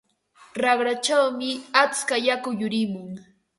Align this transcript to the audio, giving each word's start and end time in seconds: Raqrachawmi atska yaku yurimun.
Raqrachawmi 0.61 1.51
atska 1.83 2.15
yaku 2.25 2.49
yurimun. 2.61 3.09